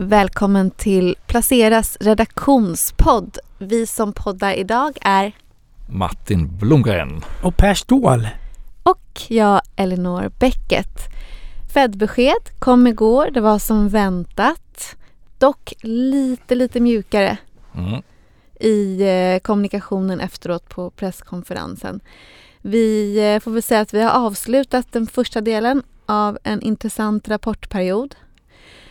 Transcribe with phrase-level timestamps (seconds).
[0.00, 3.38] Välkommen till Placeras redaktionspodd.
[3.58, 5.32] Vi som poddar idag är
[5.88, 7.24] Martin Blomgren.
[7.42, 8.28] Och Per Ståhl.
[8.82, 10.98] och jag Elinor Bäcket.
[11.74, 13.30] Fed-besked kom igår.
[13.30, 14.96] Det var som väntat.
[15.38, 17.36] Dock lite, lite mjukare
[17.74, 18.02] Mm.
[18.60, 22.00] i eh, kommunikationen efteråt på presskonferensen.
[22.62, 27.28] Vi eh, får väl säga att vi har avslutat den första delen av en intressant
[27.28, 28.14] rapportperiod.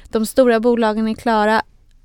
[0.09, 1.61] De stora bolagen är klara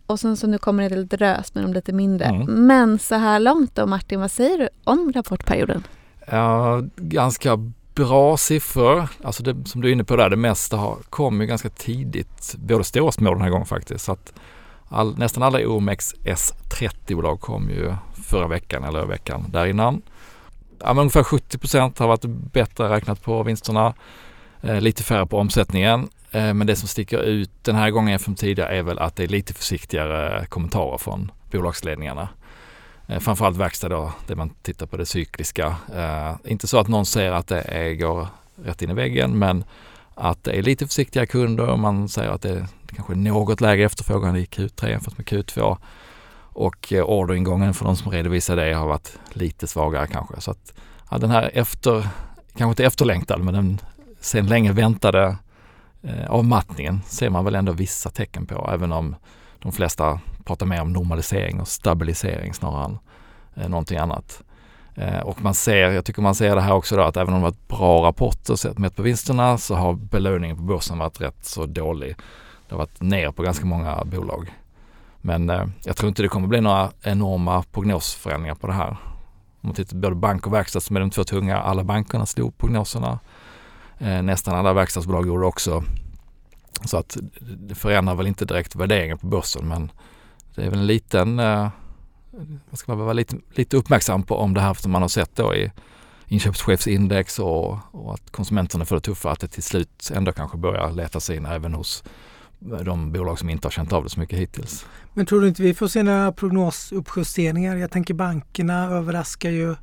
[0.06, 2.26] och sen så nu kommer det lite drös med de lite mindre.
[2.26, 2.66] Mm.
[2.66, 5.86] Men så här långt då Martin, vad säger du om rapportperioden?
[6.30, 7.57] Ja, ganska
[7.94, 9.08] bra siffror.
[9.24, 12.54] Alltså det, som du är inne på där, det mesta har, kom ju ganska tidigt,
[12.58, 14.04] både stora och små den här gången faktiskt.
[14.04, 14.32] Så att
[14.88, 20.02] all, nästan alla OMX S30-bolag kom ju förra veckan eller veckan där innan.
[20.79, 23.94] Ja, men ungefär 70 procent har varit bättre räknat på vinsterna.
[24.62, 26.08] Eh, lite färre på omsättningen.
[26.30, 29.25] Eh, men det som sticker ut den här gången från tidigare är väl att det
[29.25, 32.28] är lite försiktigare kommentarer från bolagsledningarna.
[33.06, 35.77] Eh, framförallt verkstad då, det man tittar på det cykliska.
[35.94, 38.28] Eh, inte så att någon säger att det är, går
[38.64, 39.64] rätt in i väggen men
[40.14, 43.84] att det är lite försiktiga kunder och man säger att det är kanske något lägre
[43.84, 45.77] efterfrågan i Q3 jämfört med Q2.
[46.55, 50.40] Och eh, orderingången för de som redovisar det har varit lite svagare kanske.
[50.40, 50.72] Så att
[51.10, 52.08] ja, den här efter,
[52.56, 53.78] kanske inte efterlängtad men den
[54.22, 55.36] sen länge väntade
[56.02, 59.16] eh, avmattningen ser man väl ändå vissa tecken på även om
[59.58, 62.98] de flesta pratar mer om normalisering och stabilisering snarare än
[63.54, 64.42] eh, någonting annat.
[64.94, 67.40] Eh, och man ser, jag tycker man ser det här också då att även om
[67.40, 71.44] det varit bra rapporter sett mätt på vinsterna så har belöningen på börsen varit rätt
[71.44, 72.16] så dålig.
[72.68, 74.52] Det har varit ner på ganska många bolag.
[75.20, 78.96] Men eh, jag tror inte det kommer bli några enorma prognosförändringar på det här.
[79.60, 82.26] Om man tittar på både bank och verkstad som är de två tunga, alla bankerna
[82.26, 83.18] slog prognoserna.
[84.03, 85.84] Eh, nästan alla verkstadsbolag gjorde också.
[86.84, 89.92] Så att det förändrar väl inte direkt värderingen på börsen men
[90.55, 91.69] det är väl en liten, eh,
[92.70, 95.36] vad ska man vara lite, lite uppmärksam på om det här som man har sett
[95.36, 95.73] då i
[96.27, 100.92] inköpschefsindex och, och att konsumenterna får det tuffare att det till slut ändå kanske börjar
[100.92, 102.05] leta sig in även hos
[102.58, 104.86] de bolag som inte har känt av det så mycket hittills.
[105.14, 107.77] Men tror du inte vi får se några prognosuppjusteringar?
[107.77, 109.74] Jag tänker bankerna överraskar ju.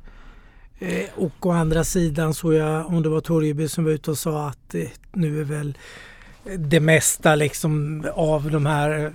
[0.80, 4.18] Eh, och å andra sidan så jag, om det var Torgeby som var ute och
[4.18, 4.82] sa att eh,
[5.12, 5.78] nu är väl
[6.58, 9.10] det mesta liksom av de här eh,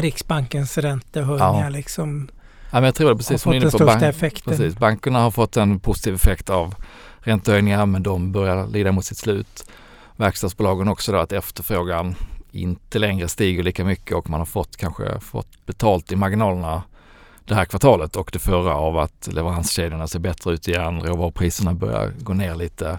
[0.00, 1.68] Riksbankens räntehöjningar Ja.
[1.68, 2.28] liksom
[2.70, 3.84] Ja, men jag tror det precis som inne på.
[3.84, 4.50] Bank, effekten.
[4.50, 6.74] precis, bankerna har fått en positiv effekt av
[7.18, 9.70] räntehöjningar men de börjar lida mot sitt slut.
[10.16, 12.14] Verkstadsbolagen också då att efterfrågan
[12.52, 16.82] inte längre stiger lika mycket och man har fått kanske fått betalt i marginalerna
[17.46, 22.12] det här kvartalet och det förra av att leveranskedjorna ser bättre ut igen, råvarupriserna börjar
[22.20, 22.98] gå ner lite.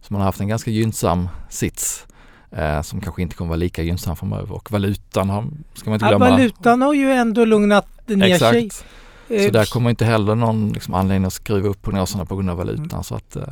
[0.00, 2.06] Så man har haft en ganska gynnsam sits
[2.50, 5.44] eh, som kanske inte kommer vara lika gynnsam framöver och valutan har,
[5.74, 6.30] ska man inte Ja, glömma.
[6.30, 8.66] valutan har ju ändå lugnat ner sig.
[8.66, 8.84] Exakt.
[9.28, 12.50] Eh, Så där kommer inte heller någon liksom anledning att skruva upp prognoserna på grund
[12.50, 12.86] av valutan.
[12.90, 13.02] Mm.
[13.04, 13.48] Så att, eh,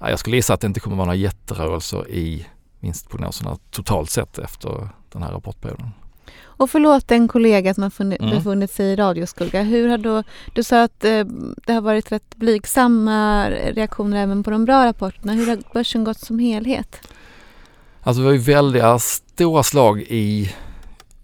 [0.00, 2.46] ja, jag skulle gissa att det inte kommer vara några jätterörelser i
[2.80, 5.90] vinstprognoserna totalt sett efter den här rapportperioden.
[6.56, 8.36] Och förlåt en kollega som har funnit, Mm.
[8.36, 9.62] befunnit sig i radioskugga.
[9.62, 10.22] Hur har då,
[10.54, 11.24] du sa att eh,
[11.66, 15.32] det har varit rätt blygsamma reaktioner även på de bra rapporterna.
[15.32, 17.08] Hur har börsen gått som helhet?
[18.02, 20.52] Alltså vi har ju väldiga stora slag i,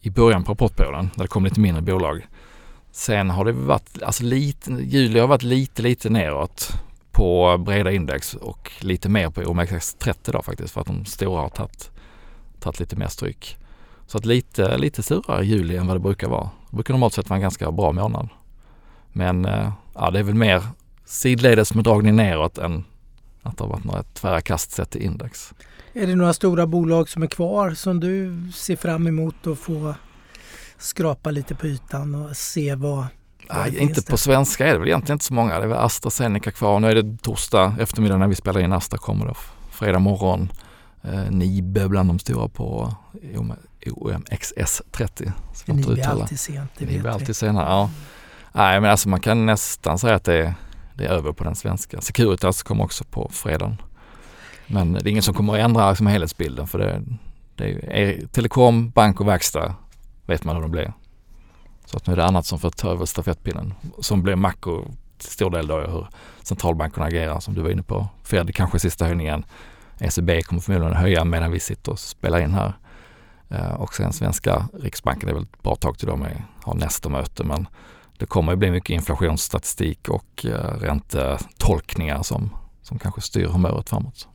[0.00, 2.26] i början på rapportperioden när det kom lite mindre bolag.
[2.92, 6.68] Sen har det varit, alltså lite, juli har varit lite, lite neråt
[7.12, 11.48] på breda index och lite mer på OMXS30 då faktiskt för att de stora har
[11.48, 11.90] tagit,
[12.60, 13.56] tagit lite mer stryk.
[14.10, 16.50] Så att lite, lite surare juli än vad det brukar vara.
[16.70, 18.28] Det brukar normalt sett vara en ganska bra månad.
[19.12, 20.62] Men eh, ja, det är väl mer
[21.04, 22.84] sidledes med dragning neråt än
[23.42, 25.52] att det har varit några tvära kast sett till index.
[25.92, 29.94] Är det några stora bolag som är kvar som du ser fram emot att få
[30.78, 33.06] skrapa lite på ytan och se vad...
[33.54, 35.58] Nej, inte på svenska är det väl egentligen inte så många.
[35.58, 36.80] Det är väl AstraZeneca kvar.
[36.80, 38.72] Nu är det torsdag eftermiddag när vi spelar in.
[38.72, 39.34] Astra kommer då
[39.70, 40.52] fredag morgon.
[41.02, 42.94] Eh, Nibe bland de stora på
[43.86, 45.32] OMXS30.
[45.54, 46.22] Svårt Ni uttala.
[46.22, 47.08] alltid sent, det Nibe vet vi.
[47.08, 47.64] alltid senare.
[47.68, 47.90] Ja.
[48.52, 50.54] Nej men alltså man kan nästan säga att det är,
[50.94, 52.00] det är över på den svenska.
[52.00, 53.82] Securitas kommer också på fredagen.
[54.66, 57.02] Men det är ingen som kommer att ändra liksom helhetsbilden för det,
[57.56, 59.74] det är, är telekom, bank och verkstad
[60.26, 60.92] vet man hur de blir.
[61.84, 63.74] Så att nu är det annat som får ta över stafettpinnen.
[64.00, 66.06] Som blir makro till stor del då hur
[66.42, 68.08] centralbankerna agerar som du var inne på.
[68.24, 69.44] Fed kanske sista höjningen.
[69.98, 72.72] ECB kommer förmodligen höja medan vi sitter och spelar in här.
[73.50, 76.26] Eh, och sen svenska Riksbanken är väl ett bra tag till de
[76.62, 77.66] har nästa möte men
[78.18, 82.50] det kommer ju bli mycket inflationsstatistik och eh, räntetolkningar som,
[82.82, 84.28] som kanske styr humöret framåt.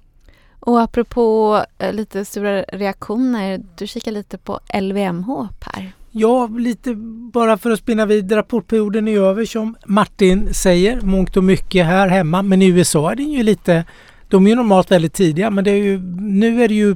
[0.60, 5.92] Och apropå eh, lite sura reaktioner, du kikar lite på LVMH Per.
[6.12, 6.96] Ja, lite
[7.34, 8.32] bara för att spinna vid.
[8.32, 12.42] Rapportperioden är över som Martin säger, mångt och mycket här hemma.
[12.42, 13.86] Men i USA är den ju lite,
[14.28, 16.96] de är ju normalt väldigt tidiga men det är ju, nu är det ju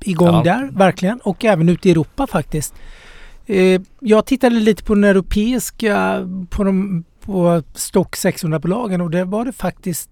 [0.00, 0.42] igång ja.
[0.42, 2.74] där verkligen och även ute i Europa faktiskt.
[3.46, 6.20] Eh, jag tittade lite på den europeiska,
[6.50, 10.10] på, de, på Stock 600-bolagen och det var det faktiskt,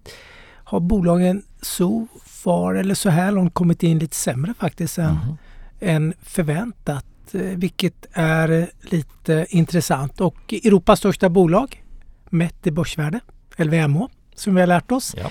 [0.63, 5.37] har bolagen så far eller så här långt kommit in lite sämre faktiskt än, mm.
[5.79, 7.05] än förväntat.
[7.31, 10.21] Eh, vilket är lite intressant.
[10.21, 11.83] Och Europas största bolag
[12.29, 13.19] mätt i börsvärde,
[13.57, 15.15] LVMH, som vi har lärt oss.
[15.17, 15.29] Ja.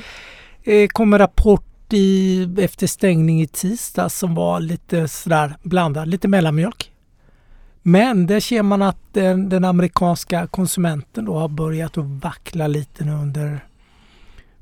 [0.72, 6.92] Eh, kommer rapport i, efter stängning i tisdag som var lite sådär blandad, lite mellanmjölk.
[7.82, 13.04] Men där ser man att den, den, amerikanska konsumenten då har börjat att vackla lite
[13.04, 13.64] nu under,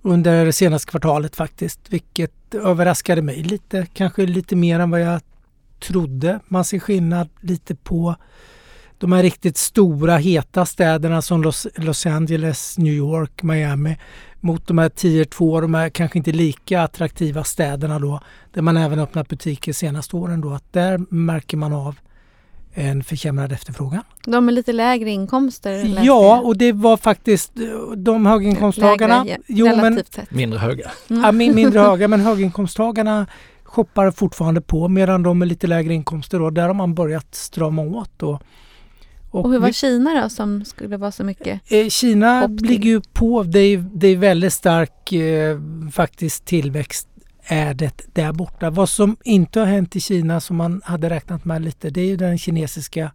[0.02, 1.80] under det senaste kvartalet faktiskt.
[1.88, 5.20] Vilket överraskade mig lite, kanske lite mer än vad jag
[5.80, 6.40] trodde.
[6.48, 8.16] Man ser skillnad lite på
[9.00, 13.96] de här riktigt stora heta städerna som Los, Los Angeles, New York, Miami
[14.40, 18.20] mot de här tier 2, de här kanske inte lika attraktiva städerna då
[18.52, 21.98] där man även öppnat butiker senaste åren då att där märker man av
[22.74, 24.02] en försämrad efterfrågan.
[24.26, 25.98] De med lite lägre inkomster?
[26.02, 27.52] Ja, och det var faktiskt
[27.96, 29.24] de höginkomsttagarna.
[29.24, 30.30] Lägre, jo, men, sett.
[30.30, 30.90] Mindre höga.
[31.10, 31.22] Mm.
[31.22, 33.26] Ja, mindre höga, men höginkomsttagarna
[33.64, 37.82] shoppar fortfarande på medan de med lite lägre inkomster då, där har man börjat strama
[37.82, 38.22] åt.
[38.22, 38.42] Och,
[39.30, 41.60] och, och hur var vi, Kina då som skulle vara så mycket?
[41.72, 45.60] Eh, Kina ligger ju på, det är, det är väldigt stark eh,
[45.92, 47.08] faktiskt tillväxt
[47.50, 48.70] är det där borta.
[48.70, 52.06] Vad som inte har hänt i Kina som man hade räknat med lite det är
[52.06, 53.12] ju den kinesiska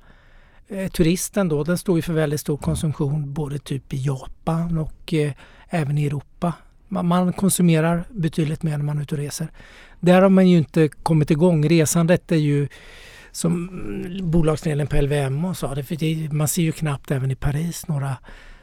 [0.68, 1.64] eh, turisten då.
[1.64, 5.32] Den står ju för väldigt stor konsumtion både typ i Japan och eh,
[5.70, 6.54] även i Europa.
[6.88, 9.48] Man, man, konsumerar betydligt mer när man är ute och reser.
[10.00, 11.70] Där har man ju inte kommit igång.
[11.70, 12.68] Resandet är ju
[13.36, 13.70] som
[14.22, 18.16] bolagsledningen på LVM sa, det, för det, man ser ju knappt även i Paris några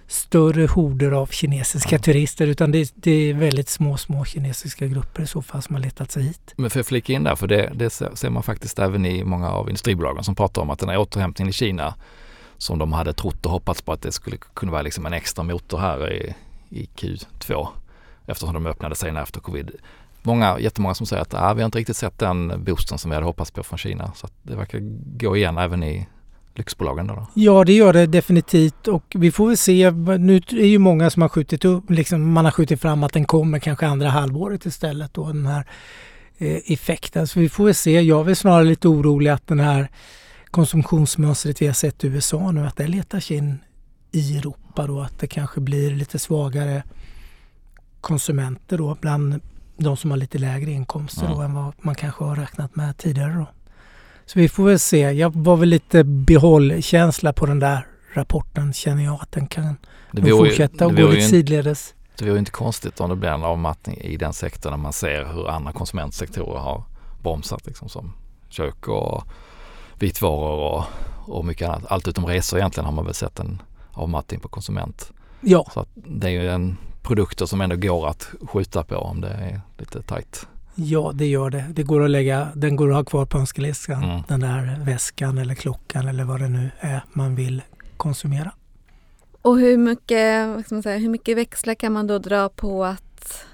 [0.06, 5.26] större horder av kinesiska turister utan det, det, är väldigt små, små kinesiska grupper i
[5.26, 6.54] så fall som har letat sig hit.
[6.56, 9.50] Men för att flika in där, för det, det ser man faktiskt även i många
[9.50, 11.94] av industribolagen som pratar om att den här återhämtningen i Kina
[12.58, 15.44] som de hade trott och hoppats på att det skulle kunna vara liksom en extra
[15.44, 16.34] motor här i,
[16.68, 17.68] i Q2
[18.26, 19.70] eftersom de öppnade sig efter covid.
[20.22, 23.14] Många, jättemånga som säger att ah, vi har inte riktigt sett den boosten som vi
[23.14, 24.12] hade hoppats på från Kina.
[24.14, 24.78] Så det verkar
[25.18, 26.08] gå igen även i
[26.54, 27.26] lyxbolagen då, då?
[27.34, 29.90] Ja det gör det definitivt och vi får väl se.
[29.90, 33.24] Nu är ju många som har skjutit upp, liksom, man har skjutit fram att den
[33.24, 35.66] kommer kanske andra halvåret istället då den här
[36.38, 37.26] eh, effekten.
[37.26, 38.00] Så vi får väl se.
[38.00, 39.90] Jag är snarare lite orolig att den här
[40.50, 43.58] konsumtionsmönstret vi har sett i USA nu att det letar sig in
[44.12, 46.82] i Europa då att det kanske blir lite svagare
[48.00, 49.40] konsumenter då bland
[49.76, 51.34] de som har lite lägre inkomster ja.
[51.34, 53.46] då än vad man kanske har räknat med tidigare då.
[54.26, 55.10] Så vi får väl se.
[55.10, 59.76] Jag var väl lite behållkänsla på den där rapporten känner jag att den kan
[60.12, 61.94] det fortsätta och gå lite sidledes.
[62.18, 65.24] Det vore inte konstigt om det blir en avmattning i den sektorn när man ser
[65.24, 66.84] hur andra konsumentsektorer har
[67.22, 68.12] bromsat liksom som
[68.48, 69.24] kök och
[69.98, 70.84] vitvaror och,
[71.36, 71.86] och mycket annat.
[71.86, 75.12] Allt utom resor egentligen har man väl sett en avmattning på konsument.
[75.40, 75.66] Ja.
[75.74, 79.60] Så det är ju en produkter som ändå går att skjuta på om det är
[79.78, 80.46] lite tajt.
[80.74, 81.64] Ja, det gör det.
[81.70, 84.04] det går att lägga, den går att ha kvar på önskelistan.
[84.04, 84.22] Mm.
[84.28, 87.62] Den där väskan eller klockan eller vad det nu är man vill
[87.96, 88.52] konsumera.
[89.42, 92.84] Och hur mycket, vad ska man säga, hur mycket växlar kan man då dra på
[92.84, 93.44] att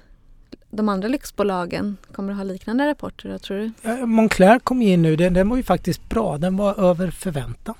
[0.69, 3.71] de andra lyxbolagen kommer att ha liknande rapporter då, tror du?
[3.81, 6.37] Ja, Moncler kom in nu, den, den var ju faktiskt bra.
[6.37, 7.75] Den var över förväntan.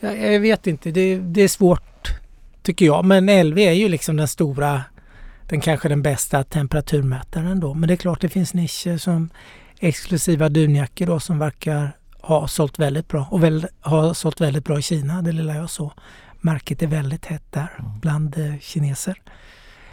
[0.00, 1.87] Jag, jag vet inte, det, det, är svårt
[2.68, 3.04] tycker jag.
[3.04, 4.82] Men LV är ju liksom den stora
[5.46, 7.74] den kanske den bästa temperaturmätaren då.
[7.74, 9.30] Men det är klart det finns nischer som
[9.80, 14.78] exklusiva dunjackor då som verkar ha sålt väldigt bra och väl, har sålt väldigt bra
[14.78, 15.92] i Kina, det lilla jag såg.
[16.40, 18.00] Märket är väldigt hett där mm.
[18.00, 19.20] bland eh, kineser.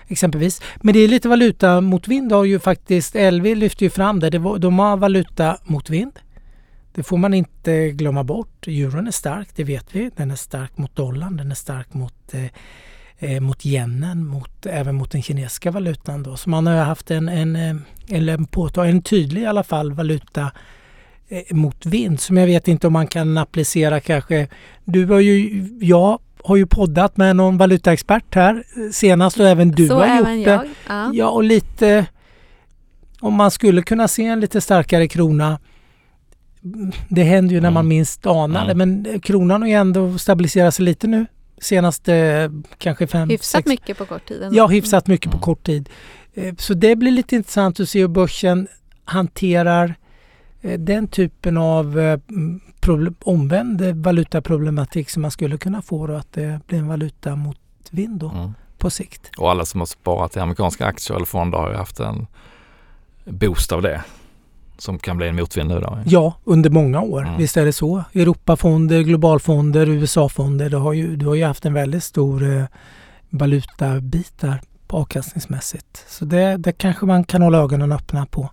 [0.07, 0.61] Exempelvis.
[0.75, 4.29] Men det är lite valuta mot vind har ju faktiskt LV lyfter ju fram det.
[4.29, 6.19] De har valuta mot vind.
[6.95, 8.67] Det får man inte glömma bort.
[8.67, 10.11] Euron är stark, det vet vi.
[10.15, 12.45] Den är stark mot dollarn, den är stark mot eh,
[13.19, 16.23] eh, mot yenen, mot, även mot den kinesiska valutan.
[16.23, 16.37] Då.
[16.37, 17.75] Så man har haft en, en, eh,
[18.07, 20.51] en, påtag, en tydlig i alla fall valuta
[21.27, 24.47] eh, mot vind som jag vet inte om man kan applicera kanske.
[24.83, 29.87] Du har ju, jag har ju poddat med någon valutaexpert här senast och även du
[29.87, 30.69] Så har även gjort det.
[30.87, 31.11] Ja.
[31.13, 32.05] ja, och lite
[33.19, 35.59] om man skulle kunna se en lite starkare krona
[37.09, 37.87] det händer ju när man mm.
[37.87, 41.25] minst anar det men kronan har ju ändå stabiliserat sig lite nu
[41.57, 44.49] senaste kanske fem, Hyfsat sex, mycket på kort tid.
[44.51, 45.89] Ja, hyfsat mycket på kort tid.
[46.33, 48.67] Eh, så det blir lite intressant att se hur börsen
[49.05, 49.95] hanterar
[50.61, 52.19] eh, den typen av eh,
[52.79, 57.57] problem, omvänd valutaproblematik som man skulle kunna få då, att det blir en valuta mot
[57.91, 58.53] vind då mm.
[58.77, 59.31] på sikt.
[59.37, 62.27] Och alla som har sparat i amerikanska aktier eller fonder har ju haft en
[63.25, 64.03] boost av det
[64.77, 65.99] som kan bli en motvind nu då?
[66.05, 67.21] Ja, under många år.
[67.21, 67.37] Mm.
[67.37, 68.03] Visst är det så.
[68.13, 70.69] Europafonder, globalfonder, USA-fonder.
[70.69, 72.65] Du har ju, du har ju haft en väldigt stor eh,
[73.29, 74.61] valutabit där
[74.95, 76.05] avkastningsmässigt.
[76.07, 78.49] Så det, det kanske man kan hålla ögonen öppna på.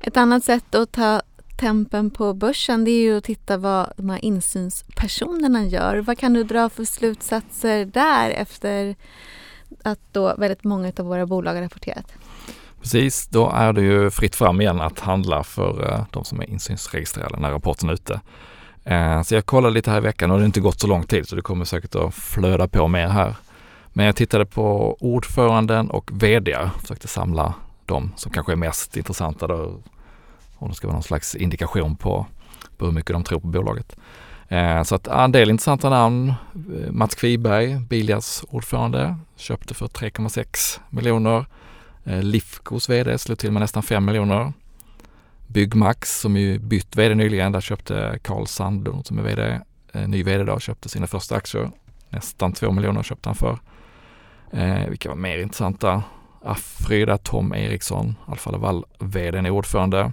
[0.00, 1.22] Ett annat sätt att ta
[1.60, 5.96] tempen på börsen det är ju att titta vad de här insynspersonerna gör.
[5.96, 8.96] Vad kan du dra för slutsatser där efter
[9.82, 12.12] att då väldigt många av våra bolag har rapporterat?
[12.80, 16.50] Precis, då är det ju fritt fram igen att handla för eh, de som är
[16.50, 18.20] insynsregistrerade när rapporten är ute.
[18.84, 21.02] Eh, så jag kollade lite här i veckan och det har inte gått så lång
[21.02, 23.34] tid så det kommer säkert att flöda på mer här.
[23.92, 27.54] Men jag tittade på ordföranden och VD, försökte samla
[27.86, 29.80] de som kanske är mest intressanta då,
[30.56, 32.26] om det ska vara någon slags indikation på,
[32.76, 33.96] på hur mycket de tror på bolaget.
[34.48, 36.28] Eh, så att en del intressanta namn.
[36.54, 41.46] Eh, Mats Kviberg, Bilias ordförande, köpte för 3,6 miljoner.
[42.08, 44.52] Eh, Lifcos VD slog till med nästan 5 miljoner.
[45.46, 49.60] Byggmax som ju bytt VD nyligen, där köpte Carl Sandlund som är VD,
[49.92, 51.70] eh, ny VD då, köpte sina första aktier.
[52.08, 53.58] Nästan 2 miljoner köpte han för.
[54.50, 56.02] Eh, vilka var mer intressanta?
[56.42, 60.12] Afrida Tom Eriksson, Alfa Laval VD är ordförande,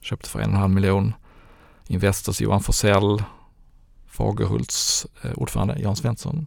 [0.00, 1.14] köpte för en och en halv miljon.
[1.86, 3.22] Investors Johan Forsell,
[4.06, 6.46] Fagerhults eh, ordförande Jan Svensson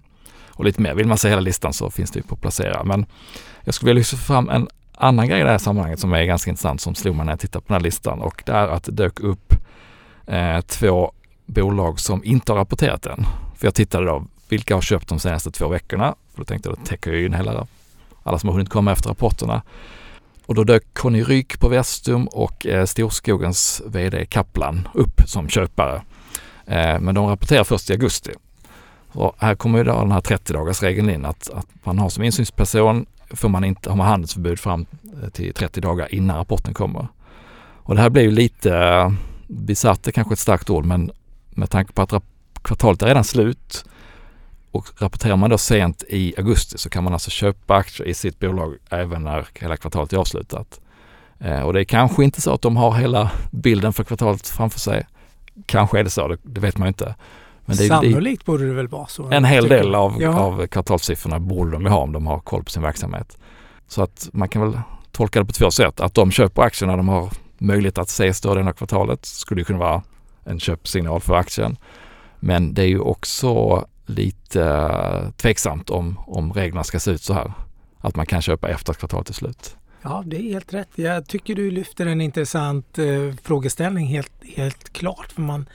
[0.50, 0.96] och lite mer.
[0.96, 2.84] Vill man se hela listan så finns det ju på placera.
[2.84, 3.06] Men
[3.64, 6.52] jag skulle vilja lyfta fram en annan grej i det här sammanhanget som är ganska
[6.52, 8.84] intressant som slog mig när jag tittade på den här listan och det är att
[8.84, 9.54] det dök upp
[10.28, 11.12] eh, två
[11.46, 13.26] bolag som inte har rapporterat än.
[13.56, 16.16] För jag tittade då, vilka har köpt de senaste två veckorna?
[16.34, 17.68] För då tänkte jag, då täcker jag in hela,
[18.24, 19.62] alla som har hunnit komma efter rapporterna.
[20.46, 26.02] Och då dök Conny Ryk på Vestum och eh, Storskogens VD Kaplan upp som köpare.
[26.66, 28.32] Eh, men de rapporterar först i augusti.
[29.12, 32.10] Och här kommer ju då den här 30 dagars regeln in att, att man har
[32.10, 34.86] som insynsperson får man inte, har man handelsförbud fram
[35.24, 37.08] eh, till 30 dagar innan rapporten kommer.
[37.84, 39.12] Och det här blir ju lite eh,
[39.48, 41.12] bisarrt, är kanske ett starkt ord, men
[41.50, 42.24] med tanke på att
[42.62, 43.86] kvartalet är redan slut
[44.72, 48.40] och rapporterar man då sent i augusti så kan man alltså köpa aktier i sitt
[48.40, 50.80] bolag även när hela kvartalet är avslutat.
[51.40, 54.80] Eh, och det är kanske inte så att de har hela bilden för kvartalet framför
[54.80, 55.08] sig.
[55.66, 57.16] Kanske är det så, det, det vet man inte.
[57.66, 59.32] Men det, Sannolikt borde det väl vara så?
[59.32, 62.70] En hel del av, av kvartalssiffrorna borde de ju ha om de har koll på
[62.70, 63.38] sin verksamhet.
[63.88, 64.80] Så att man kan väl
[65.12, 66.00] tolka det på två sätt.
[66.00, 69.64] Att de köper aktier när de har möjlighet att se större delen av kvartalet skulle
[69.64, 70.04] kunna vara
[70.44, 71.78] en köpsignal för aktien.
[72.40, 77.34] Men det är ju också lite uh, tveksamt om, om reglerna ska se ut så
[77.34, 77.54] här.
[78.00, 79.76] Att man kan köpa efter att kvartalet är slut.
[80.02, 80.90] Ja, det är helt rätt.
[80.96, 83.06] Jag tycker du lyfter en intressant eh,
[83.44, 85.32] frågeställning helt, helt klart.
[85.32, 85.66] För man,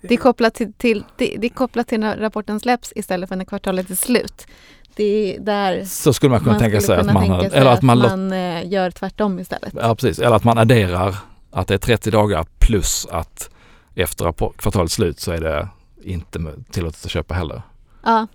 [0.00, 3.36] det är kopplat till, till, det, det är kopplat till när rapporten släpps istället för
[3.36, 4.46] när kvartalet är slut.
[4.94, 7.70] Det är där så skulle man kunna man tänka sig att man, tänka sig eller
[7.70, 9.72] att man, man eh, gör tvärtom istället.
[9.76, 11.16] Ja precis, eller att man adderar
[11.50, 13.50] att det är 30 dagar plus att
[13.94, 15.68] efter kvartalets slut så är det
[16.02, 16.38] inte
[16.70, 17.62] tillåtet att köpa heller.
[18.04, 18.26] Ja.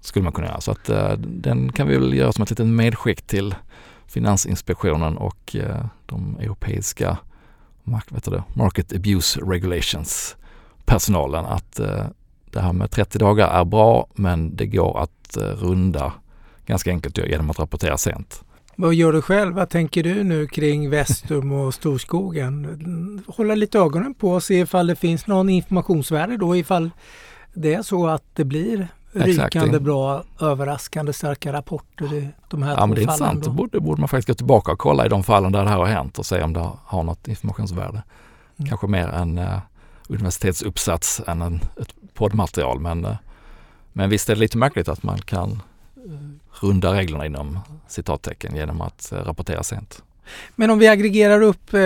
[0.00, 0.60] Skulle man kunna göra.
[0.60, 3.54] Så att uh, den kan vi väl göra som ett litet medskick till
[4.06, 7.16] Finansinspektionen och uh, de europeiska
[8.54, 10.36] market abuse regulations
[10.86, 12.04] personalen att uh,
[12.50, 16.12] det här med 30 dagar är bra men det går att runda
[16.66, 18.44] ganska enkelt genom att rapportera sent.
[18.76, 19.54] Vad gör du själv?
[19.54, 23.24] Vad tänker du nu kring Vestum och Storskogen?
[23.26, 26.90] Hålla lite ögonen på och se ifall det finns någon informationsvärde då ifall
[27.54, 32.86] det är så att det blir rykande bra, överraskande starka rapporter i de här ja,
[32.86, 33.44] men det är intressant.
[33.44, 35.76] Då borde, borde man faktiskt gå tillbaka och kolla i de fallen där det här
[35.76, 38.02] har hänt och se om det har något informationsvärde.
[38.56, 38.68] Mm.
[38.68, 39.58] Kanske mer en uh,
[40.08, 43.16] universitetsuppsats än en, ett poddmaterial men, uh,
[43.92, 45.62] men visst är det lite märkligt att man kan
[46.06, 47.58] uh, runda reglerna inom
[47.88, 50.02] citattecken genom att rapportera sent.
[50.54, 51.80] Men om vi aggregerar upp, eh,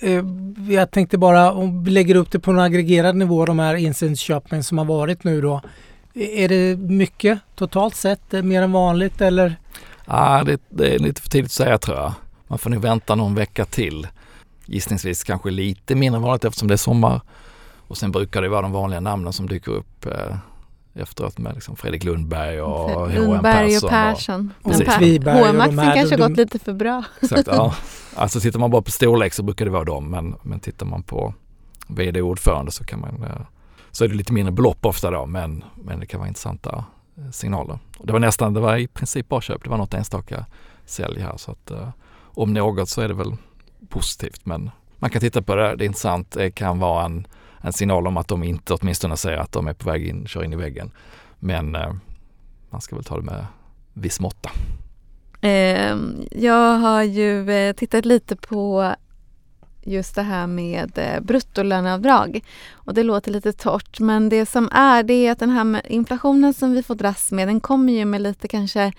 [0.00, 0.24] eh,
[0.68, 4.64] jag tänkte bara om vi lägger upp det på en aggregerad nivå, de här insynsköpen
[4.64, 5.60] som har varit nu då.
[6.14, 9.56] Är det mycket totalt sett, mer än vanligt eller?
[10.06, 12.12] Ja, det, det är lite för tidigt att säga tror jag.
[12.48, 14.06] Man får nog vänta någon vecka till.
[14.66, 17.20] Gissningsvis kanske lite mindre vanligt eftersom det är sommar.
[17.88, 20.36] Och sen brukar det vara de vanliga namnen som dyker upp eh,
[20.94, 23.42] efteråt med liksom Fredrik Lundberg och H.M.
[23.42, 23.84] Persson.
[23.84, 24.52] och Persson.
[24.62, 27.04] Och, och HM-aktien kanske har gått lite för bra.
[27.22, 27.74] Exakt, ja.
[28.14, 31.02] Alltså tittar man bara på storlek så brukar det vara dem men, men tittar man
[31.02, 31.34] på
[31.86, 33.46] VD-ordförande så kan man eh,
[33.90, 36.84] så är det lite mindre belopp ofta då men, men det kan vara intressanta
[37.16, 37.78] eh, signaler.
[37.98, 40.46] Och det var nästan, det var i princip bara köp, det var något enstaka
[40.84, 41.88] sälj här så att uh,
[42.18, 43.36] om något så är det väl
[43.88, 47.26] positivt men man kan titta på det, det är intressant, det kan vara en,
[47.66, 50.44] en signal om att de inte åtminstone säger att de är på väg in, kör
[50.44, 50.90] in i väggen.
[51.38, 51.94] Men eh,
[52.70, 53.46] man ska väl ta det med
[53.92, 54.50] viss måtta.
[55.40, 55.96] Eh,
[56.30, 58.94] jag har ju eh, tittat lite på
[59.82, 62.40] just det här med eh, bruttolöneavdrag.
[62.72, 66.54] Och det låter lite torrt men det som är det är att den här inflationen
[66.54, 68.92] som vi får dras med den kommer ju med lite kanske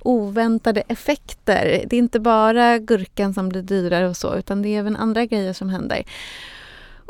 [0.00, 1.84] oväntade effekter.
[1.86, 5.24] Det är inte bara gurkan som blir dyrare och så utan det är även andra
[5.24, 6.02] grejer som händer.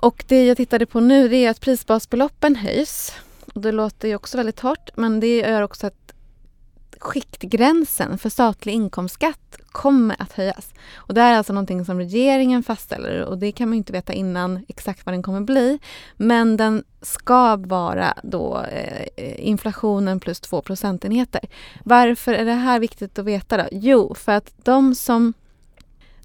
[0.03, 3.13] Och det jag tittade på nu det är att prisbasbeloppen höjs.
[3.55, 6.13] Och det låter ju också väldigt hårt, men det gör också att
[6.99, 10.75] skiktgränsen för statlig inkomstskatt kommer att höjas.
[10.95, 14.65] Och det är alltså någonting som regeringen fastställer och det kan man inte veta innan
[14.69, 15.79] exakt vad den kommer bli.
[16.17, 21.41] Men den ska vara då eh, inflationen plus 2 procentenheter.
[21.85, 23.65] Varför är det här viktigt att veta då?
[23.73, 25.33] Jo, för att de som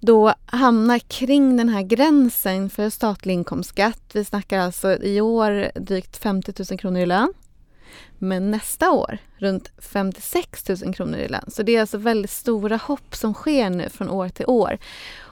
[0.06, 4.02] då hamnar kring den här gränsen för statlig inkomstskatt.
[4.14, 7.34] Vi snackar alltså i år drygt 50 000 kronor i lön.
[8.20, 11.46] Men nästa år runt 56 000 kronor i lön.
[11.48, 14.77] Så det är alltså väldigt stora hopp som sker nu från år till år.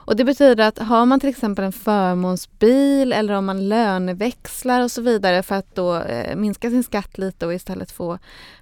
[0.06, 4.90] Och det betyder att har man till exempel en förmånsbil eller om man löneväxlar och
[4.90, 8.18] så vidare för att då eh, minska sin skatt lite och istället få,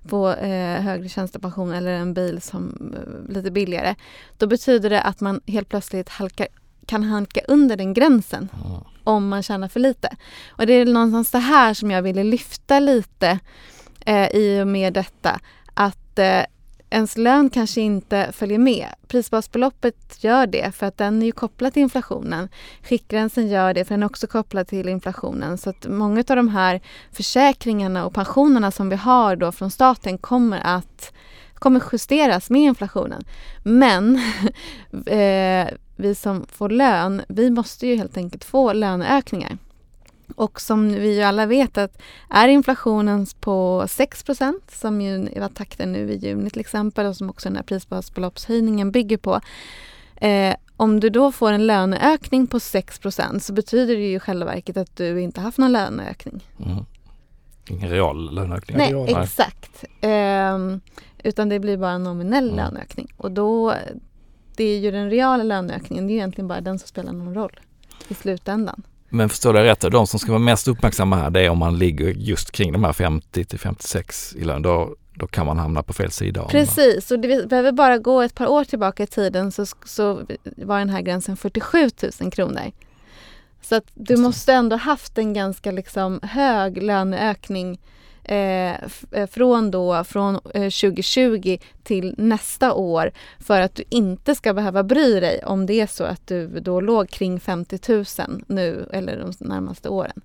[0.08, 3.94] få eh, högre tjänstepension eller en bil som eh, lite billigare.
[4.38, 6.46] Då betyder det att man helt plötsligt halkar
[6.86, 8.80] kan halka under den gränsen mm.
[9.04, 10.16] om man tjänar för lite.
[10.48, 13.38] Och det är någonstans det här som jag ville lyfta lite
[14.06, 15.40] eh, i och med detta
[15.74, 16.44] att eh,
[16.92, 18.86] ens lön kanske inte följer med.
[19.06, 22.48] Prisbasbeloppet gör det för att den är ju kopplad till inflationen.
[22.82, 25.58] Skiktgränsen gör det för den är också kopplad till inflationen.
[25.58, 26.80] Så att många av de här
[27.12, 31.12] försäkringarna och pensionerna som vi har då från staten kommer att
[31.54, 33.24] kommer justeras med inflationen.
[33.62, 34.16] Men
[35.06, 39.58] eh, vi som får lön, vi måste ju helt enkelt få löneökningar.
[40.36, 45.92] Och som vi ju alla vet att är inflationen på 6% som ju var takten
[45.92, 49.40] nu i juni till exempel och som också den här prisbasbeloppshöjningen bygger på.
[50.16, 54.46] Eh, om du då får en löneökning på 6% så betyder det ju i själva
[54.46, 56.46] verket att du inte haft någon löneökning.
[56.64, 56.84] Mm.
[57.68, 58.76] Ingen real löneökning?
[58.76, 59.22] Nej, real.
[59.22, 59.84] exakt.
[60.00, 60.58] Eh,
[61.24, 62.56] utan det blir bara en nominell mm.
[62.56, 63.12] löneökning.
[63.16, 63.74] Och då,
[64.56, 67.60] det är ju den reala löneökningen, det är egentligen bara den som spelar någon roll
[68.08, 68.82] i slutändan.
[69.14, 71.78] Men förstår jag rätt, de som ska vara mest uppmärksamma här det är om man
[71.78, 74.62] ligger just kring de här 50 till 56 i lön.
[74.62, 76.44] Då, då kan man hamna på fel sida.
[76.44, 80.22] Precis, och det behöver bara gå ett par år tillbaka i tiden så, så
[80.56, 82.72] var den här gränsen 47 000 kronor.
[83.62, 87.80] Så att du måste ändå haft en ganska liksom hög löneökning
[88.24, 88.72] Eh,
[89.10, 94.82] eh, från, då, från eh, 2020 till nästa år för att du inte ska behöva
[94.82, 98.04] bry dig om det är så att du då låg kring 50 000
[98.46, 100.20] nu eller de närmaste åren.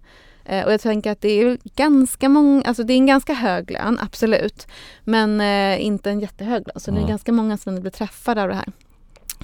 [0.46, 3.72] Eh, och jag tänker att det är ganska många, alltså det är en ganska hög
[3.72, 4.68] lön, absolut.
[5.04, 6.80] Men eh, inte en jättehög lön.
[6.80, 7.02] Så mm.
[7.02, 8.72] det är ganska många som blir träffade av det här.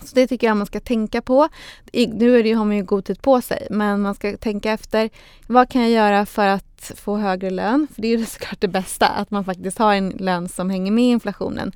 [0.02, 1.50] Så det tycker jag man ska tänka på.
[1.94, 5.10] nu är det, har man ju god tid på sig, men man ska tänka efter.
[5.48, 7.88] Vad kan jag göra för att få högre lön?
[7.94, 10.92] För det är ju såklart det bästa, att man faktiskt har en lön som hänger
[10.92, 11.72] med inflationen.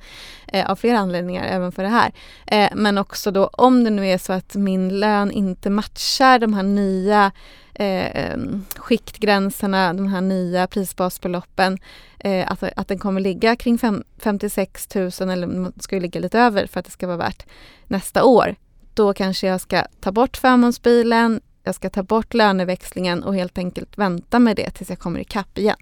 [0.52, 2.12] Eh, av flera anledningar, även för det här.
[2.46, 6.54] Eh, men också då om det nu är så att min lön inte matchar de
[6.54, 7.32] här nya
[7.74, 8.38] eh,
[8.76, 11.78] skiktgränserna, de här nya prisbasbeloppen,
[12.18, 16.38] eh, att, att den kommer ligga kring fem, 56 000 eller ska ju ligga lite
[16.38, 17.46] över för att det ska vara värt
[17.86, 18.54] nästa år.
[18.94, 23.98] Då kanske jag ska ta bort förmånsbilen, jag ska ta bort löneväxlingen och helt enkelt
[23.98, 25.76] vänta med det tills jag kommer ikapp igen.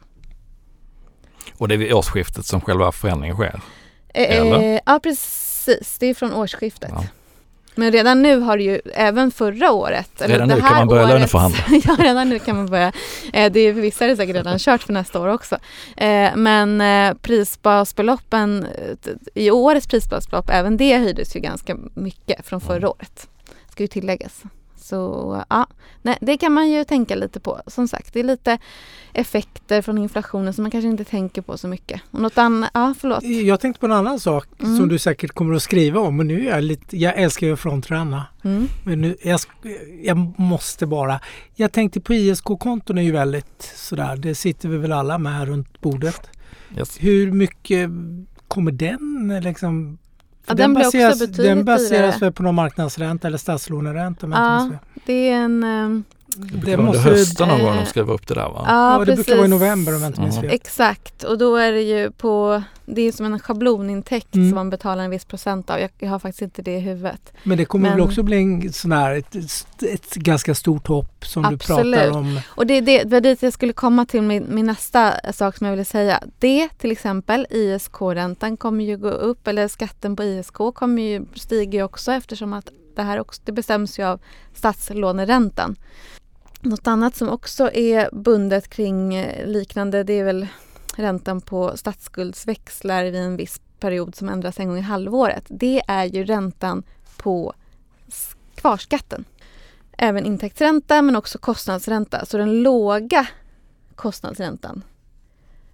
[1.59, 3.61] Och det är vid årsskiftet som själva förändringen sker?
[4.15, 4.81] Eh, Eller?
[4.87, 6.91] Ja precis, det är från årsskiftet.
[6.93, 7.05] Ja.
[7.79, 10.11] Men redan nu har det ju, även förra året.
[10.19, 11.59] Redan nu kan man börja löneförhandla.
[11.85, 12.93] ja, redan nu kan man börja.
[13.33, 15.59] Eh, det är för vissa är det säkert redan kört för nästa år också.
[15.97, 18.67] Eh, men eh, prisbasbeloppen,
[19.35, 23.29] i årets prisbasbelopp, även det höjdes ju ganska mycket från förra året.
[23.71, 24.43] Ska ju tilläggas.
[24.87, 25.67] Så ja,
[26.03, 27.61] nej, det kan man ju tänka lite på.
[27.67, 28.59] Som sagt, det är lite
[29.13, 32.01] effekter från inflationen som man kanske inte tänker på så mycket.
[32.11, 33.23] Och något annat, ja förlåt.
[33.23, 34.77] Jag tänkte på en annan sak mm.
[34.77, 36.19] som du säkert kommer att skriva om.
[36.19, 38.27] Och nu är jag lite, jag älskar ju frontrunna.
[38.45, 38.69] Mm.
[38.85, 39.41] Men nu, jag,
[40.03, 41.21] jag måste bara.
[41.55, 45.47] Jag tänkte på ISK-konton är ju väldigt sådär, det sitter vi väl alla med här
[45.47, 46.31] runt bordet.
[46.77, 46.97] Yes.
[47.01, 47.91] Hur mycket
[48.49, 49.99] kommer den liksom
[50.47, 54.27] Ja, den, den, baseras, den baseras väl på någon marknadsränta eller statslåneränta?
[54.31, 54.71] Ja,
[55.07, 56.03] det är en, eh,
[56.39, 58.65] Det brukar vara under hösten någon gång de skriver upp det där va?
[58.69, 60.51] Ja, Ja, det brukar vara i november om jag inte minns fel.
[60.51, 64.49] Exakt, och då är det ju på, det är som en schablonintäkt Mm.
[64.51, 65.81] som man betalar en viss procent av.
[65.81, 67.33] Jag, jag har faktiskt inte det i huvudet.
[67.43, 69.35] Men det kommer Men- väl också bli en sån här, ett,
[69.83, 71.87] ett ganska stort hopp som Absolut.
[71.87, 72.41] du pratar om.
[72.49, 75.65] Och det, det, det var dit jag skulle komma till min, min nästa sak som
[75.67, 76.23] jag ville säga.
[76.39, 81.79] Det till exempel, ISK-räntan kommer ju gå upp eller skatten på ISK kommer ju stiga
[81.79, 84.21] ju också eftersom att det här också, det bestäms ju av
[84.55, 85.77] statslåneräntan.
[86.61, 90.47] Något annat som också är bundet kring eh, liknande det är väl
[90.97, 95.45] räntan på statsskuldsväxlar vid en viss period som ändras en gång i halvåret.
[95.49, 96.83] Det är ju räntan
[97.17, 97.55] på
[98.55, 99.25] kvarskatten.
[99.99, 102.27] Även intäktsränta men också kostnadsränta.
[102.27, 103.27] Så den låga
[103.95, 104.85] kostnadsräntan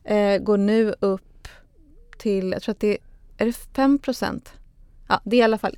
[0.05, 1.49] eh, går nu upp
[2.19, 2.99] till, jag tror att det
[3.37, 3.99] är det 5
[5.09, 5.77] Ja, det är i alla fall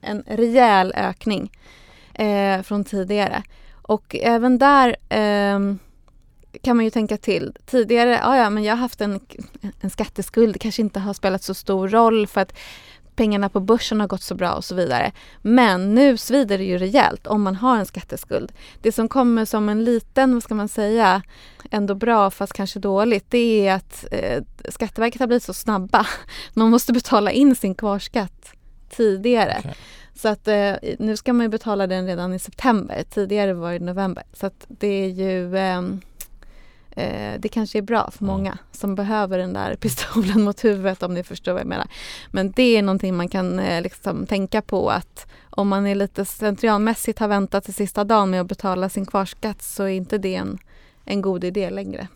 [0.00, 1.52] en rejäl ökning
[2.14, 3.42] eh, från tidigare.
[3.88, 5.78] Och även där ehm,
[6.62, 7.56] kan man ju tänka till.
[7.66, 9.20] Tidigare, ja, ja men jag har haft en,
[9.80, 12.52] en skatteskuld, det kanske inte har spelat så stor roll för att
[13.16, 15.12] pengarna på börsen har gått så bra och så vidare.
[15.42, 18.52] Men nu svider det ju rejält om man har en skatteskuld.
[18.82, 21.22] Det som kommer som en liten, vad ska man säga,
[21.70, 26.06] ändå bra fast kanske dåligt, det är att eh, Skatteverket har blivit så snabba.
[26.54, 28.52] Man måste betala in sin kvarskatt
[28.90, 29.56] tidigare.
[29.58, 29.74] Okay.
[30.18, 33.02] Så att eh, nu ska man ju betala den redan i september.
[33.10, 34.24] Tidigare var det november.
[34.32, 36.00] Så att det är ju ehm,
[36.90, 38.32] eh, det kanske är bra för Ja.
[38.32, 41.86] många som behöver den där pistolen mot huvudet om ni förstår vad jag menar.
[42.30, 46.24] Men det är någonting man kan eh, liksom tänka på att om man är lite
[46.24, 50.34] slentrianmässigt har väntat till sista dagen med att betala sin kvarskatt så är inte det
[50.34, 50.58] en,
[51.04, 52.08] en god idé längre.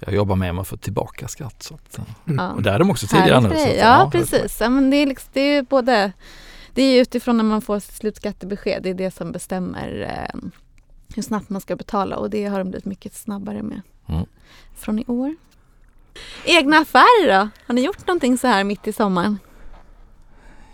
[0.00, 1.62] Jag jobbar med mig att få tillbaka skatt.
[1.62, 2.44] Så att, eh, Mm.
[2.44, 2.52] Ja.
[2.52, 3.54] och där är de också tidigare nu.
[3.78, 4.60] Ja, helt precis.
[4.60, 6.12] Ja, men det, är liksom, det är ju både
[6.78, 8.82] det är utifrån när man får sitt slutskattebesked.
[8.82, 10.00] Det är det som bestämmer
[10.34, 10.40] eh,
[11.14, 14.26] hur snabbt man ska betala och det har de blivit mycket snabbare med Mm.
[14.76, 15.36] från i år.
[16.44, 17.48] Egna affärer då?
[17.66, 19.38] Har ni gjort någonting så här mitt i sommaren?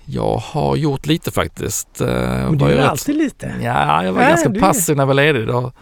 [0.05, 2.01] Jag har gjort lite faktiskt.
[2.01, 3.55] Eh, Men du är rätt- alltid lite.
[3.63, 5.47] Ja, jag var Nej, ganska du- passiv när jag var ledig.
[5.47, 5.73] Då,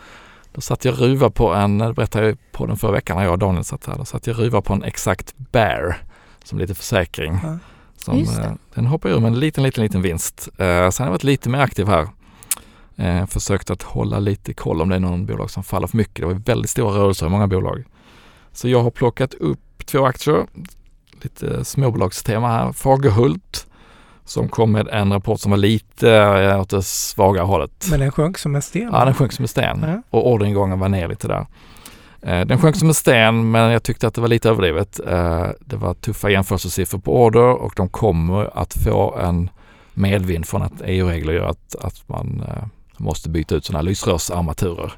[0.53, 3.33] då satt jag ruva på en, det berättade jag på den förra veckan när jag
[3.33, 3.95] och Daniel satt här.
[3.99, 5.97] Då satt jag ruva på en Exact Bear
[6.45, 7.39] som lite försäkring.
[7.43, 7.59] Ja.
[8.05, 10.49] Som, eh, den hoppar ur med en liten, liten, liten vinst.
[10.59, 12.09] Eh, sen har jag varit lite mer aktiv här.
[12.97, 16.17] Eh, försökt att hålla lite koll om det är någon bolag som faller för mycket.
[16.17, 17.85] Det var väldigt stora rörelser i många bolag.
[18.53, 20.47] Så jag har plockat upp två aktier.
[21.23, 22.73] Lite småbolagstema här.
[22.73, 23.67] Fagerhult
[24.25, 27.87] som kom med en rapport som var lite åt det svagare hållet.
[27.91, 28.91] Men den sjönk som en sten.
[28.93, 30.03] Ja, den sjönk som en sten Ja.
[30.11, 31.47] och orderingången var ner lite där.
[32.23, 35.01] Eh, Den sjönk som en sten men jag tyckte att det var lite överdrivet.
[35.07, 39.51] Eh, Det var tuffa jämförelsesiffror på order och de kommer att få en
[39.95, 42.65] medvind från att EU-regler gör att, att man eh,
[42.97, 44.93] måste byta ut sådana här lysrörsarmaturer.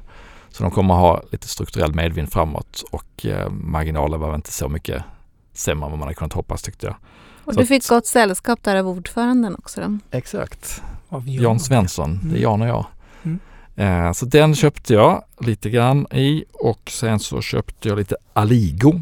[0.49, 5.03] Så de kommer ha lite strukturell medvind framåt och marginalen var väl inte så mycket
[5.53, 6.95] sämre än vad man hade kunnat hoppas tyckte jag.
[7.45, 9.97] Och Så du att- fick gott sällskap där av ordföranden också då?
[10.17, 10.81] Exakt.
[11.09, 12.41] Av Jan Svensson, det är.
[12.41, 12.85] Jan och jag.
[13.75, 19.01] Eh, så den köpte jag lite grann i och sen så köpte jag lite Aligo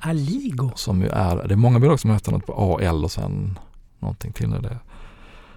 [0.00, 0.70] Aligo.
[0.74, 3.58] som ju är, det är många bolag som heter något på AL och sen
[3.98, 4.58] någonting till nu.
[4.58, 4.78] Det,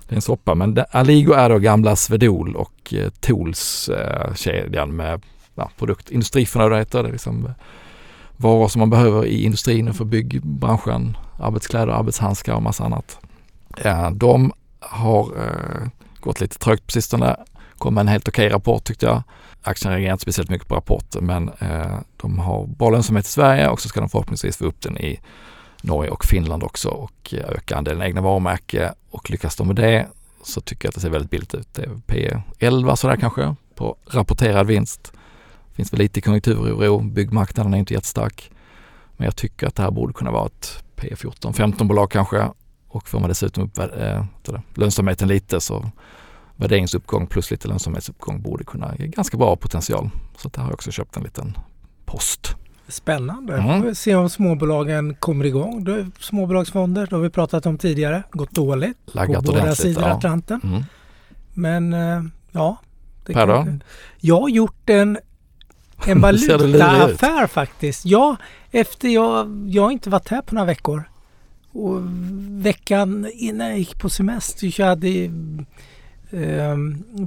[0.08, 4.34] det är en soppa men det, Aligo är då gamla Svedol och eh, Tools eh,
[4.34, 5.22] kedjan med
[5.56, 7.04] ja, produkt, industriförnödenheter.
[7.04, 7.54] Det är liksom
[8.38, 13.20] varor som man behöver i industrin och för byggbranschen, arbetskläder, arbetshandskar och massa annat.
[13.78, 15.88] Eh, de har eh,
[16.20, 17.36] gått lite trögt på sistone.
[17.80, 19.24] Kom med en helt okej rapport tyckte jag.
[19.62, 23.70] Aktien reagerar inte speciellt mycket på rapporten men eh, de har bra lönsamhet i Sverige
[23.70, 25.20] och så ska de förhoppningsvis få upp den i
[25.82, 30.08] Norge och Finland också och eh, öka andelen egna varumärke och lyckas de med det
[30.44, 31.74] så tycker jag att det ser väldigt billigt ut.
[31.74, 35.14] Det är P 11 sådär kanske på rapporterad vinst.
[35.74, 38.52] Finns väl lite konjunkturoro, byggmarknaden är inte jättestark.
[39.18, 42.50] Men jag tycker att det här borde kunna vara ett P 14, 15 bolag kanske
[42.88, 44.24] och får man dessutom upp äh,
[44.74, 45.92] lönsamheten lite så
[46.60, 50.10] värderingsuppgång plus lite lönsamhetsuppgång borde kunna ge ganska bra potential.
[50.38, 51.58] Så där har jag också köpt en liten
[52.06, 52.56] post.
[52.88, 53.58] Spännande.
[53.58, 53.84] Mm.
[53.84, 55.84] Får se om småbolagen kommer igång.
[55.84, 58.24] Det är småbolagsfonder, det har vi pratat om tidigare.
[58.32, 60.10] Gått dåligt Laggat på båda sidor Ja.
[60.10, 60.62] Atlanten.
[60.64, 60.84] Mm.
[61.54, 62.78] Men eh, ja.
[63.26, 63.66] det Per då?
[64.18, 65.18] Jag har gjort en,
[66.08, 68.06] en valutaaffär faktiskt.
[68.06, 68.36] Ja,
[68.72, 71.04] efter jag, jag har inte varit här på några veckor.
[71.72, 72.02] Och
[72.66, 75.32] veckan innan jag gick på semester så hade,
[76.32, 76.78] eh,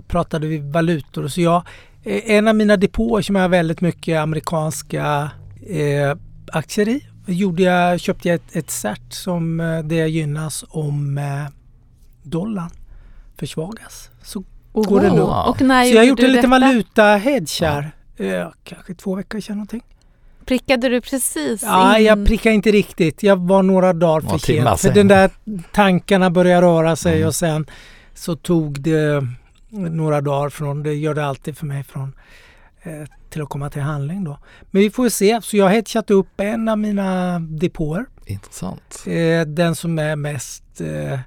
[0.08, 1.28] pratade vi valutor.
[1.28, 1.62] Så jag,
[2.04, 5.30] eh, en av mina depåer som jag har väldigt mycket amerikanska
[5.68, 6.16] eh,
[6.52, 11.52] aktier i gjorde jag, köpte jag ett, ett cert som eh, det gynnas om eh,
[12.22, 12.70] dollarn
[13.38, 14.10] försvagas.
[14.22, 15.48] Så Går det nog?
[15.48, 17.90] Och när Så jag har gjort en liten valuta-hedge här.
[18.16, 19.82] Eh, kanske två veckor sedan någonting.
[20.44, 22.04] Prickade du precis Ja, in?
[22.04, 23.22] jag prickade inte riktigt.
[23.22, 24.80] Jag var några dagar för sent.
[24.80, 25.30] För den där
[25.72, 27.28] tankarna började röra sig Mm.
[27.28, 27.66] och sen
[28.14, 29.26] så tog det
[29.70, 32.12] några dagar från, det gör det alltid för mig, från
[32.82, 34.38] eh, till att komma till handling då.
[34.70, 35.40] Men vi får ju se.
[35.42, 38.06] Så jag har hedgat upp en av mina depåer.
[38.26, 39.04] Intressant.
[39.06, 41.18] Eh, den som är mest, eh,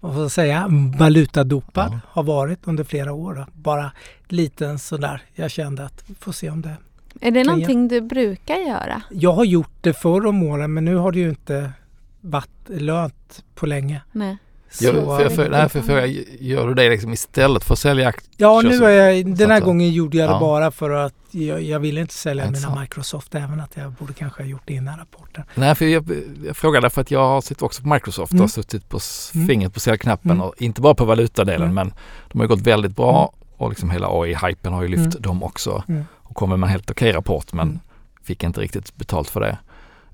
[0.00, 0.66] vad får jag säga,
[0.98, 2.00] valutadopad Ja.
[2.06, 3.34] har varit under flera år.
[3.34, 3.46] Då.
[3.52, 3.92] Bara
[4.28, 5.22] liten sådär.
[5.34, 6.76] Jag kände att vi får se om det
[7.20, 9.02] Är det någonting du brukar göra?
[9.10, 11.72] Jag har gjort det förr om åren men nu har det ju inte
[12.20, 14.02] varit lönt på länge.
[14.12, 14.36] Nej.
[14.72, 17.72] Så, Gör, för, jag- för, nej, för, för, jag- gör du det liksom istället för
[17.74, 18.30] att sälja aktier?
[18.36, 20.40] ja, nu är jag, den här gången gjorde jag det Ja.
[20.40, 22.80] bara för att jag, jag ville inte sälja mina Intressant.
[22.80, 25.44] Microsoft även att jag borde kanske ha gjort det innan rapporten.
[25.54, 26.10] Nej, för jag,
[26.46, 28.44] jag frågade för att jag har suttit också på Microsoft Mm.
[28.44, 28.98] och suttit på
[29.34, 29.46] Mm.
[29.48, 30.42] fingret på säljknappen Mm.
[30.42, 31.74] och inte bara på valutadelen Mm.
[31.74, 31.92] men
[32.32, 35.22] de har gått väldigt bra och liksom hela AI-hypen har ju lyft Mm.
[35.22, 36.04] dem också Mm.
[36.16, 37.80] och kommer med en helt okej rapport men Mm.
[38.22, 39.58] fick inte riktigt betalt för det.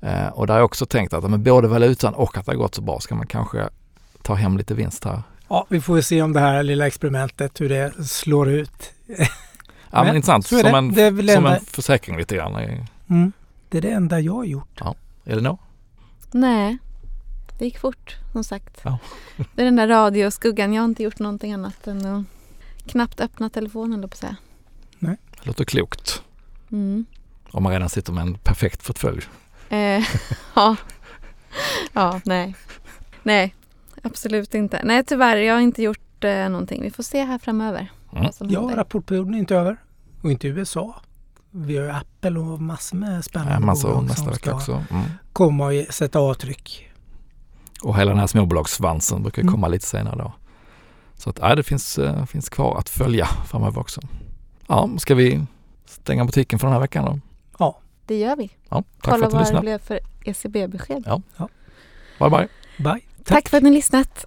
[0.03, 2.57] Eh, och där har jag också tänkt att med både valutan och att det har
[2.57, 3.69] gått så bra ska man kanske
[4.27, 5.23] ta hem lite vinst här.
[5.49, 8.93] Ja, vi får väl se om det här lilla experimentet, hur det slår ut.
[9.91, 10.69] Ja men, Men intressant, som, det.
[10.69, 12.57] en, Det som en försäkring lite grann.
[13.11, 13.33] Mm.
[13.69, 14.81] Det är det enda jag har gjort.
[15.25, 15.59] Elinor?
[16.33, 16.79] Nej,
[17.59, 18.81] det gick fort som sagt.
[18.83, 18.99] Ja.
[19.55, 20.73] Det är den där radioskuggan.
[20.73, 22.25] Jag har inte gjort någonting annat än att
[22.87, 24.37] knappt öppna telefonen, på att säga.
[24.99, 26.23] Det låter klokt.
[26.73, 27.07] Mm.
[27.51, 29.23] Om man redan sitter med en perfekt portfölj.
[29.69, 30.05] Eh,
[30.55, 30.77] ja.
[31.93, 32.55] ja, nej.
[33.23, 33.55] Nej,
[34.07, 34.81] absolut inte.
[34.85, 35.37] Nej, tyvärr.
[35.37, 36.83] Jag har inte gjort eh, någonting.
[36.83, 37.91] Vi får se här framöver.
[38.13, 38.31] Mm.
[38.41, 38.77] Ja, händer.
[38.77, 39.77] rapportperioden är inte över.
[40.23, 40.95] Och inte USA.
[41.51, 44.55] Vi har ju Apple och massor med Ja, spännande massor bolag nästa som vecka ska
[44.55, 44.85] också.
[44.91, 45.05] Mm.
[45.33, 46.93] komma och sätta avtryck.
[47.83, 49.55] Och hela den här småbolagssvansen brukar Mm.
[49.55, 50.33] komma lite senare då.
[51.17, 54.01] Så att, ja, det finns, eh, finns kvar att följa framöver också.
[54.69, 55.47] Ja, ska vi
[55.87, 57.21] stänga butiken för den här veckan då?
[58.07, 58.51] Det gör vi.
[58.69, 59.61] Ja, tack Kolla för att ni vad det lyssnade.
[59.61, 61.05] blev för ECB-besked.
[62.19, 62.49] Bye bye.
[62.79, 63.01] Bye.
[63.27, 64.27] Tack för att ni lyssnat.